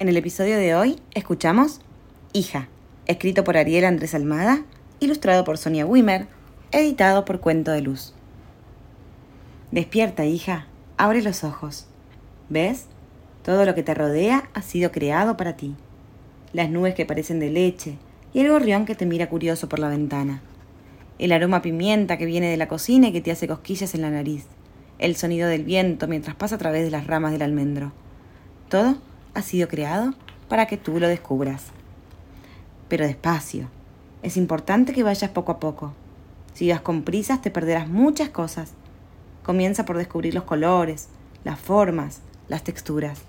En 0.00 0.08
el 0.08 0.16
episodio 0.16 0.56
de 0.56 0.74
hoy 0.74 0.96
escuchamos 1.12 1.82
Hija, 2.32 2.68
escrito 3.04 3.44
por 3.44 3.58
Ariel 3.58 3.84
Andrés 3.84 4.14
Almada, 4.14 4.64
ilustrado 4.98 5.44
por 5.44 5.58
Sonia 5.58 5.84
Wimmer, 5.84 6.26
editado 6.72 7.26
por 7.26 7.40
Cuento 7.40 7.70
de 7.70 7.82
Luz. 7.82 8.14
Despierta, 9.72 10.24
hija, 10.24 10.68
abre 10.96 11.20
los 11.20 11.44
ojos. 11.44 11.84
¿Ves? 12.48 12.86
Todo 13.44 13.66
lo 13.66 13.74
que 13.74 13.82
te 13.82 13.92
rodea 13.92 14.48
ha 14.54 14.62
sido 14.62 14.90
creado 14.90 15.36
para 15.36 15.58
ti. 15.58 15.74
Las 16.54 16.70
nubes 16.70 16.94
que 16.94 17.04
parecen 17.04 17.38
de 17.38 17.50
leche 17.50 17.98
y 18.32 18.40
el 18.40 18.48
gorrión 18.48 18.86
que 18.86 18.94
te 18.94 19.04
mira 19.04 19.28
curioso 19.28 19.68
por 19.68 19.80
la 19.80 19.90
ventana. 19.90 20.40
El 21.18 21.30
aroma 21.30 21.60
pimienta 21.60 22.16
que 22.16 22.24
viene 22.24 22.48
de 22.48 22.56
la 22.56 22.68
cocina 22.68 23.08
y 23.08 23.12
que 23.12 23.20
te 23.20 23.32
hace 23.32 23.46
cosquillas 23.46 23.94
en 23.94 24.00
la 24.00 24.10
nariz. 24.10 24.46
El 24.98 25.14
sonido 25.14 25.46
del 25.46 25.64
viento 25.64 26.08
mientras 26.08 26.36
pasa 26.36 26.54
a 26.54 26.58
través 26.58 26.84
de 26.84 26.90
las 26.90 27.06
ramas 27.06 27.32
del 27.32 27.42
almendro. 27.42 27.92
Todo 28.70 28.96
ha 29.34 29.42
sido 29.42 29.68
creado 29.68 30.14
para 30.48 30.66
que 30.66 30.76
tú 30.76 30.98
lo 30.98 31.08
descubras. 31.08 31.66
Pero 32.88 33.06
despacio. 33.06 33.68
Es 34.22 34.36
importante 34.36 34.92
que 34.92 35.02
vayas 35.02 35.30
poco 35.30 35.52
a 35.52 35.60
poco. 35.60 35.94
Si 36.54 36.68
vas 36.70 36.80
con 36.80 37.02
prisas 37.02 37.40
te 37.40 37.50
perderás 37.50 37.88
muchas 37.88 38.28
cosas. 38.28 38.72
Comienza 39.44 39.84
por 39.84 39.96
descubrir 39.96 40.34
los 40.34 40.44
colores, 40.44 41.08
las 41.44 41.58
formas, 41.58 42.20
las 42.48 42.64
texturas. 42.64 43.22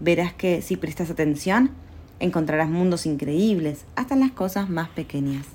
Verás 0.00 0.34
que 0.34 0.60
si 0.60 0.76
prestas 0.76 1.10
atención, 1.10 1.70
encontrarás 2.18 2.68
mundos 2.68 3.06
increíbles, 3.06 3.84
hasta 3.96 4.16
las 4.16 4.32
cosas 4.32 4.68
más 4.68 4.88
pequeñas. 4.88 5.46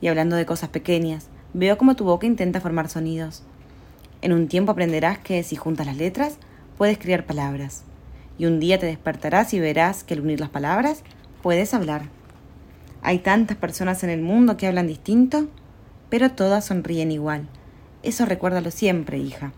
Y 0.00 0.08
hablando 0.08 0.36
de 0.36 0.46
cosas 0.46 0.70
pequeñas, 0.70 1.28
veo 1.54 1.78
como 1.78 1.96
tu 1.96 2.04
boca 2.04 2.26
intenta 2.26 2.60
formar 2.60 2.88
sonidos. 2.88 3.42
En 4.22 4.32
un 4.32 4.48
tiempo 4.48 4.72
aprenderás 4.72 5.18
que 5.18 5.42
si 5.42 5.56
juntas 5.56 5.86
las 5.86 5.96
letras, 5.96 6.36
puedes 6.76 6.98
crear 6.98 7.24
palabras 7.24 7.84
y 8.40 8.46
un 8.46 8.58
día 8.58 8.78
te 8.78 8.86
despertarás 8.86 9.52
y 9.52 9.60
verás 9.60 10.02
que 10.02 10.14
al 10.14 10.20
unir 10.20 10.40
las 10.40 10.48
palabras 10.48 11.02
puedes 11.42 11.74
hablar. 11.74 12.04
Hay 13.02 13.18
tantas 13.18 13.58
personas 13.58 14.02
en 14.02 14.08
el 14.08 14.22
mundo 14.22 14.56
que 14.56 14.66
hablan 14.66 14.86
distinto, 14.86 15.48
pero 16.08 16.30
todas 16.30 16.64
sonríen 16.64 17.12
igual. 17.12 17.48
Eso 18.02 18.24
recuérdalo 18.24 18.70
siempre, 18.70 19.18
hija. 19.18 19.52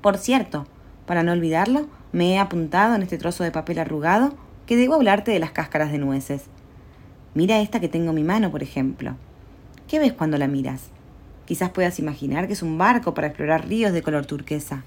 Por 0.00 0.16
cierto, 0.16 0.66
para 1.04 1.22
no 1.22 1.32
olvidarlo, 1.32 1.86
me 2.12 2.32
he 2.32 2.38
apuntado 2.38 2.94
en 2.94 3.02
este 3.02 3.18
trozo 3.18 3.44
de 3.44 3.50
papel 3.50 3.78
arrugado 3.78 4.34
que 4.64 4.76
debo 4.76 4.94
hablarte 4.94 5.30
de 5.30 5.38
las 5.38 5.50
cáscaras 5.50 5.92
de 5.92 5.98
nueces. 5.98 6.44
Mira 7.34 7.60
esta 7.60 7.78
que 7.78 7.90
tengo 7.90 8.08
en 8.08 8.16
mi 8.16 8.24
mano, 8.24 8.50
por 8.50 8.62
ejemplo. 8.62 9.16
¿Qué 9.86 9.98
ves 9.98 10.14
cuando 10.14 10.38
la 10.38 10.48
miras? 10.48 10.84
Quizás 11.44 11.68
puedas 11.68 11.98
imaginar 11.98 12.46
que 12.46 12.54
es 12.54 12.62
un 12.62 12.78
barco 12.78 13.12
para 13.12 13.26
explorar 13.26 13.68
ríos 13.68 13.92
de 13.92 14.00
color 14.00 14.24
turquesa 14.24 14.82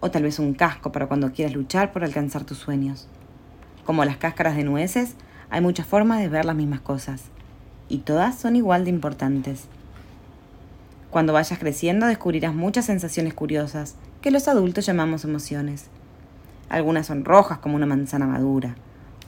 o 0.00 0.10
tal 0.10 0.22
vez 0.22 0.38
un 0.38 0.54
casco 0.54 0.92
para 0.92 1.06
cuando 1.06 1.32
quieras 1.32 1.54
luchar 1.54 1.92
por 1.92 2.04
alcanzar 2.04 2.44
tus 2.44 2.58
sueños. 2.58 3.08
Como 3.84 4.04
las 4.04 4.16
cáscaras 4.16 4.56
de 4.56 4.64
nueces, 4.64 5.14
hay 5.50 5.60
muchas 5.60 5.86
formas 5.86 6.20
de 6.20 6.28
ver 6.28 6.44
las 6.44 6.56
mismas 6.56 6.80
cosas, 6.80 7.24
y 7.88 7.98
todas 7.98 8.38
son 8.38 8.56
igual 8.56 8.84
de 8.84 8.90
importantes. 8.90 9.66
Cuando 11.10 11.32
vayas 11.32 11.58
creciendo 11.58 12.06
descubrirás 12.06 12.54
muchas 12.54 12.84
sensaciones 12.86 13.32
curiosas 13.32 13.94
que 14.20 14.30
los 14.30 14.48
adultos 14.48 14.84
llamamos 14.84 15.24
emociones. 15.24 15.86
Algunas 16.68 17.06
son 17.06 17.24
rojas 17.24 17.58
como 17.58 17.76
una 17.76 17.86
manzana 17.86 18.26
madura, 18.26 18.74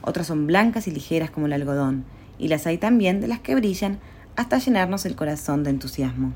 otras 0.01 0.27
son 0.27 0.45
blancas 0.45 0.87
y 0.87 0.91
ligeras 0.91 1.31
como 1.31 1.45
el 1.45 1.53
algodón, 1.53 2.03
y 2.37 2.49
las 2.49 2.67
hay 2.67 2.77
también 2.77 3.21
de 3.21 3.27
las 3.27 3.39
que 3.39 3.55
brillan 3.55 3.99
hasta 4.35 4.57
llenarnos 4.57 5.05
el 5.05 5.15
corazón 5.15 5.63
de 5.63 5.69
entusiasmo. 5.69 6.33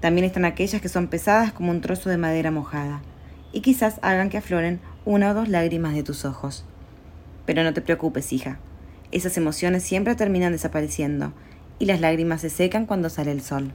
También 0.00 0.24
están 0.24 0.44
aquellas 0.44 0.80
que 0.80 0.88
son 0.88 1.08
pesadas 1.08 1.52
como 1.52 1.70
un 1.70 1.80
trozo 1.80 2.08
de 2.08 2.16
madera 2.16 2.50
mojada, 2.50 3.02
y 3.52 3.60
quizás 3.60 3.98
hagan 4.02 4.30
que 4.30 4.38
afloren 4.38 4.80
una 5.04 5.30
o 5.30 5.34
dos 5.34 5.48
lágrimas 5.48 5.94
de 5.94 6.02
tus 6.02 6.24
ojos. 6.24 6.64
Pero 7.46 7.62
no 7.62 7.74
te 7.74 7.82
preocupes, 7.82 8.32
hija. 8.32 8.58
Esas 9.12 9.36
emociones 9.36 9.82
siempre 9.82 10.14
terminan 10.14 10.52
desapareciendo, 10.52 11.32
y 11.78 11.86
las 11.86 12.00
lágrimas 12.00 12.40
se 12.40 12.50
secan 12.50 12.86
cuando 12.86 13.10
sale 13.10 13.32
el 13.32 13.42
sol. 13.42 13.72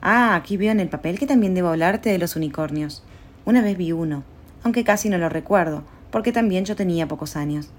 Ah, 0.00 0.34
aquí 0.34 0.56
veo 0.56 0.70
en 0.70 0.80
el 0.80 0.88
papel 0.88 1.18
que 1.18 1.26
también 1.26 1.54
debo 1.54 1.68
hablarte 1.68 2.10
de 2.10 2.18
los 2.18 2.36
unicornios. 2.36 3.02
Una 3.46 3.62
vez 3.62 3.76
vi 3.76 3.92
uno, 3.92 4.22
aunque 4.62 4.84
casi 4.84 5.08
no 5.08 5.18
lo 5.18 5.28
recuerdo, 5.28 5.82
porque 6.10 6.30
también 6.30 6.64
yo 6.64 6.76
tenía 6.76 7.08
pocos 7.08 7.36
años. 7.36 7.70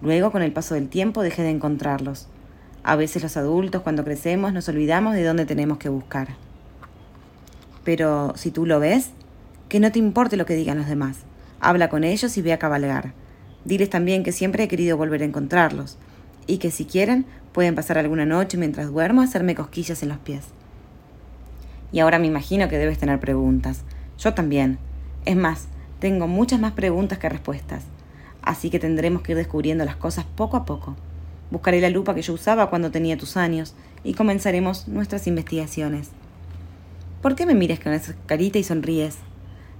Luego, 0.00 0.30
con 0.30 0.42
el 0.42 0.52
paso 0.52 0.74
del 0.74 0.88
tiempo, 0.88 1.22
dejé 1.22 1.42
de 1.42 1.50
encontrarlos. 1.50 2.28
A 2.88 2.96
veces 2.96 3.22
los 3.22 3.36
adultos 3.36 3.82
cuando 3.82 4.02
crecemos 4.02 4.54
nos 4.54 4.66
olvidamos 4.70 5.12
de 5.12 5.22
dónde 5.22 5.44
tenemos 5.44 5.76
que 5.76 5.90
buscar. 5.90 6.28
Pero 7.84 8.32
si 8.34 8.50
tú 8.50 8.64
lo 8.64 8.80
ves, 8.80 9.10
que 9.68 9.78
no 9.78 9.92
te 9.92 9.98
importe 9.98 10.38
lo 10.38 10.46
que 10.46 10.54
digan 10.54 10.78
los 10.78 10.88
demás. 10.88 11.18
Habla 11.60 11.90
con 11.90 12.02
ellos 12.02 12.38
y 12.38 12.40
ve 12.40 12.54
a 12.54 12.58
cabalgar. 12.58 13.12
Diles 13.66 13.90
también 13.90 14.22
que 14.22 14.32
siempre 14.32 14.64
he 14.64 14.68
querido 14.68 14.96
volver 14.96 15.20
a 15.20 15.26
encontrarlos 15.26 15.98
y 16.46 16.56
que 16.56 16.70
si 16.70 16.86
quieren 16.86 17.26
pueden 17.52 17.74
pasar 17.74 17.98
alguna 17.98 18.24
noche 18.24 18.56
mientras 18.56 18.90
duermo 18.90 19.20
a 19.20 19.24
hacerme 19.24 19.54
cosquillas 19.54 20.02
en 20.02 20.08
los 20.08 20.18
pies. 20.20 20.46
Y 21.92 22.00
ahora 22.00 22.18
me 22.18 22.26
imagino 22.26 22.70
que 22.70 22.78
debes 22.78 22.96
tener 22.96 23.20
preguntas. 23.20 23.82
Yo 24.18 24.32
también. 24.32 24.78
Es 25.26 25.36
más, 25.36 25.68
tengo 25.98 26.26
muchas 26.26 26.58
más 26.58 26.72
preguntas 26.72 27.18
que 27.18 27.28
respuestas. 27.28 27.84
Así 28.40 28.70
que 28.70 28.78
tendremos 28.78 29.20
que 29.20 29.32
ir 29.32 29.36
descubriendo 29.36 29.84
las 29.84 29.96
cosas 29.96 30.24
poco 30.24 30.56
a 30.56 30.64
poco. 30.64 30.96
Buscaré 31.50 31.80
la 31.80 31.90
lupa 31.90 32.14
que 32.14 32.22
yo 32.22 32.34
usaba 32.34 32.68
cuando 32.70 32.90
tenía 32.90 33.16
tus 33.16 33.36
años 33.36 33.74
y 34.04 34.14
comenzaremos 34.14 34.88
nuestras 34.88 35.26
investigaciones. 35.26 36.10
¿Por 37.22 37.34
qué 37.34 37.46
me 37.46 37.54
miras 37.54 37.80
con 37.80 37.92
esa 37.92 38.14
carita 38.26 38.58
y 38.58 38.64
sonríes? 38.64 39.16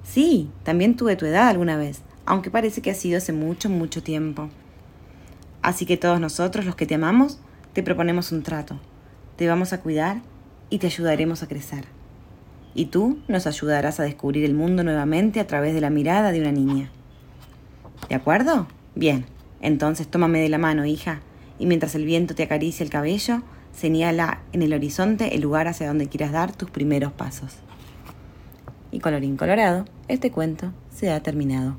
Sí, 0.03 0.51
también 0.63 0.97
tuve 0.97 1.17
tu 1.17 1.27
edad 1.27 1.49
alguna 1.49 1.77
vez, 1.77 2.01
aunque 2.25 2.51
parece 2.51 2.81
que 2.81 2.91
ha 2.91 2.95
sido 2.95 3.19
hace 3.19 3.33
mucho, 3.33 3.69
mucho 3.69 4.03
tiempo. 4.03 4.49
Así 5.63 5.87
que 5.87 5.97
todos 5.97 6.21
nosotros, 6.21 6.65
los 6.65 6.77
que 6.77 6.87
te 6.87 6.95
amamos, 6.95 7.39
te 7.75 7.83
proponemos 7.83 8.33
un 8.33 8.43
trato. 8.43 8.79
Te 9.37 9.47
vamos 9.47 9.73
a 9.73 9.81
cuidar 9.81 10.23
y 10.71 10.79
te 10.79 10.87
ayudaremos 10.87 11.43
a 11.43 11.49
crecer. 11.49 11.85
Y 12.75 12.87
tú 12.87 13.19
nos 13.29 13.47
ayudarás 13.47 14.01
a 14.01 14.05
descubrir 14.05 14.45
el 14.45 14.55
mundo 14.55 14.83
nuevamente 14.83 15.41
a 15.41 15.47
través 15.47 15.75
de 15.75 15.81
la 15.81 15.91
mirada 15.91 16.33
de 16.33 16.41
una 16.41 16.53
niña. 16.53 16.91
¿De 18.09 18.15
acuerdo? 18.15 18.67
Bien, 18.95 19.27
entonces 19.61 20.09
tómame 20.09 20.41
de 20.41 20.49
la 20.49 20.59
mano, 20.59 20.87
hija, 20.87 21.21
y 21.59 21.67
mientras 21.67 21.95
el 21.95 22.05
viento 22.05 22.35
te 22.35 22.43
acaricia 22.43 22.85
el 22.85 22.91
cabello, 22.91 23.43
señala 23.73 24.43
en 24.53 24.63
el 24.63 24.73
horizonte 24.73 25.35
el 25.35 25.41
lugar 25.41 25.69
hacia 25.69 25.89
donde 25.89 26.09
quieras 26.09 26.33
dar 26.33 26.55
tus 26.55 26.71
primeros 26.71 27.13
pasos. 27.13 27.57
Y 28.91 29.01
colorín 29.01 29.37
colorado, 29.37 29.85
este 30.09 30.31
cuento 30.31 30.73
se 30.91 31.11
ha 31.11 31.23
terminado. 31.23 31.77